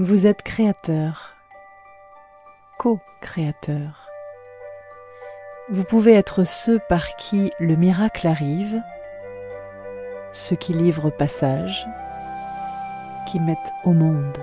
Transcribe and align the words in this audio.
Vous 0.00 0.26
êtes 0.26 0.42
créateur, 0.42 1.36
co-créateur. 2.78 4.08
Vous 5.70 5.84
pouvez 5.84 6.14
être 6.14 6.42
ceux 6.42 6.80
par 6.88 7.14
qui 7.14 7.52
le 7.60 7.76
miracle 7.76 8.26
arrive, 8.26 8.82
ceux 10.32 10.56
qui 10.56 10.72
livrent 10.72 11.10
passage, 11.10 11.86
qui 13.28 13.38
mettent 13.38 13.72
au 13.84 13.92
monde. 13.92 14.36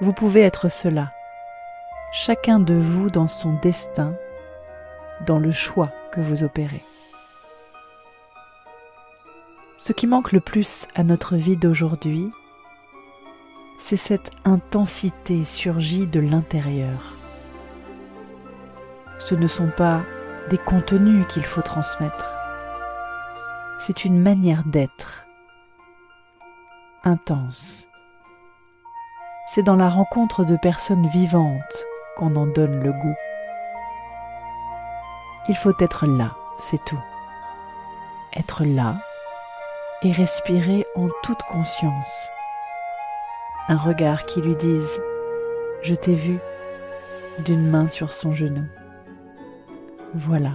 Vous 0.00 0.12
pouvez 0.12 0.42
être 0.42 0.68
cela, 0.68 1.10
chacun 2.12 2.60
de 2.60 2.74
vous 2.74 3.10
dans 3.10 3.26
son 3.26 3.54
destin, 3.54 4.14
dans 5.26 5.40
le 5.40 5.50
choix 5.50 5.90
que 6.12 6.20
vous 6.20 6.44
opérez. 6.44 6.84
Ce 9.76 9.92
qui 9.92 10.06
manque 10.06 10.30
le 10.30 10.40
plus 10.40 10.86
à 10.94 11.02
notre 11.02 11.34
vie 11.34 11.56
d'aujourd'hui, 11.56 12.30
c'est 13.78 13.96
cette 13.96 14.32
intensité 14.44 15.44
surgie 15.44 16.06
de 16.06 16.20
l'intérieur. 16.20 17.14
Ce 19.18 19.34
ne 19.34 19.46
sont 19.46 19.70
pas 19.76 20.02
des 20.50 20.58
contenus 20.58 21.26
qu'il 21.28 21.44
faut 21.44 21.62
transmettre, 21.62 22.26
c'est 23.80 24.04
une 24.04 24.20
manière 24.20 24.64
d'être 24.64 25.24
intense. 27.04 27.88
C'est 29.48 29.62
dans 29.62 29.76
la 29.76 29.88
rencontre 29.88 30.44
de 30.44 30.56
personnes 30.56 31.06
vivantes 31.08 31.84
qu'on 32.16 32.36
en 32.36 32.46
donne 32.46 32.82
le 32.82 32.92
goût. 32.92 33.16
Il 35.48 35.56
faut 35.56 35.72
être 35.80 36.06
là, 36.06 36.36
c'est 36.58 36.84
tout. 36.84 37.00
Être 38.36 38.64
là 38.64 38.96
et 40.02 40.12
respirer 40.12 40.84
en 40.94 41.08
toute 41.22 41.42
conscience 41.44 42.28
un 43.68 43.76
regard 43.76 44.24
qui 44.24 44.40
lui 44.40 44.56
dise⁇ 44.56 44.98
Je 45.82 45.94
t'ai 45.94 46.14
vu⁇ 46.14 46.38
d'une 47.44 47.68
main 47.68 47.86
sur 47.86 48.12
son 48.12 48.34
genou. 48.34 48.64
Voilà, 50.14 50.52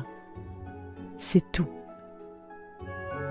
c'est 1.20 1.52
tout. 1.52 1.70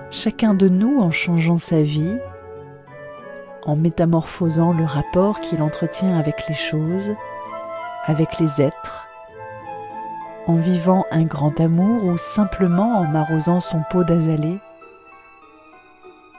Chacun 0.09 0.53
de 0.53 0.69
nous, 0.69 0.99
en 0.99 1.11
changeant 1.11 1.57
sa 1.57 1.81
vie, 1.81 2.17
en 3.65 3.75
métamorphosant 3.75 4.73
le 4.73 4.85
rapport 4.85 5.41
qu'il 5.41 5.61
entretient 5.61 6.17
avec 6.17 6.47
les 6.47 6.55
choses, 6.55 7.11
avec 8.05 8.39
les 8.39 8.61
êtres, 8.61 9.07
en 10.47 10.55
vivant 10.55 11.05
un 11.11 11.23
grand 11.23 11.59
amour 11.59 12.05
ou 12.05 12.17
simplement 12.17 12.99
en 12.99 13.15
arrosant 13.15 13.59
son 13.59 13.81
pot 13.89 14.03
d'azalée, 14.03 14.59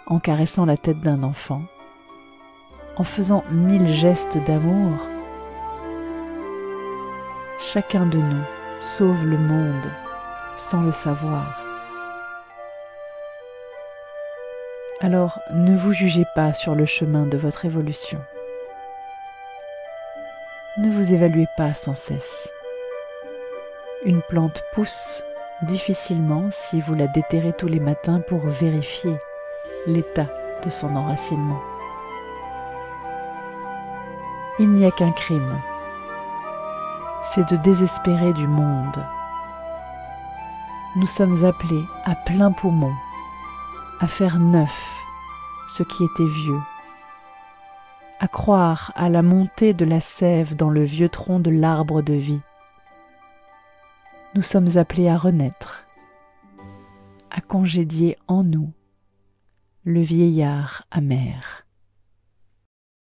en 0.06 0.18
caressant 0.18 0.66
la 0.66 0.77
tête 0.77 1.00
d'un 1.00 1.22
enfant, 1.22 1.62
en 2.96 3.04
faisant 3.04 3.44
mille 3.50 3.88
gestes 3.88 4.38
d'amour, 4.46 4.92
chacun 7.58 8.06
de 8.06 8.18
nous 8.18 8.44
sauve 8.80 9.24
le 9.24 9.38
monde 9.38 9.90
sans 10.56 10.82
le 10.82 10.92
savoir. 10.92 11.60
Alors 15.00 15.40
ne 15.52 15.76
vous 15.76 15.92
jugez 15.92 16.24
pas 16.34 16.52
sur 16.52 16.74
le 16.74 16.86
chemin 16.86 17.26
de 17.26 17.36
votre 17.36 17.64
évolution. 17.64 18.20
Ne 20.76 20.90
vous 20.90 21.12
évaluez 21.12 21.46
pas 21.56 21.74
sans 21.74 21.94
cesse. 21.94 22.50
Une 24.04 24.22
plante 24.22 24.62
pousse 24.72 25.22
difficilement 25.62 26.48
si 26.50 26.80
vous 26.80 26.94
la 26.94 27.06
déterrez 27.06 27.52
tous 27.52 27.68
les 27.68 27.80
matins 27.80 28.20
pour 28.20 28.40
vérifier 28.46 29.14
l'état 29.86 30.26
de 30.64 30.70
son 30.70 30.94
enracinement. 30.96 31.73
Il 34.60 34.70
n'y 34.70 34.84
a 34.84 34.92
qu'un 34.92 35.10
crime, 35.10 35.60
c'est 37.24 37.48
de 37.50 37.56
désespérer 37.56 38.33
du 38.33 38.47
monde. 38.47 39.05
Nous 40.95 41.08
sommes 41.08 41.45
appelés 41.45 41.84
à 42.05 42.14
plein 42.14 42.52
poumon 42.52 42.92
à 43.98 44.06
faire 44.06 44.39
neuf 44.39 45.05
ce 45.67 45.83
qui 45.83 46.05
était 46.05 46.27
vieux, 46.27 46.61
à 48.20 48.28
croire 48.28 48.92
à 48.95 49.08
la 49.08 49.23
montée 49.23 49.74
de 49.74 49.84
la 49.84 49.98
sève 49.98 50.55
dans 50.55 50.70
le 50.70 50.84
vieux 50.84 51.08
tronc 51.08 51.40
de 51.40 51.51
l'arbre 51.51 52.01
de 52.01 52.14
vie. 52.14 52.40
Nous 54.36 54.42
sommes 54.42 54.77
appelés 54.77 55.08
à 55.08 55.17
renaître, 55.17 55.84
à 57.33 57.40
congédier 57.40 58.17
en 58.28 58.45
nous 58.45 58.73
le 59.84 60.01
vieillard 60.01 60.84
amer. 60.92 61.64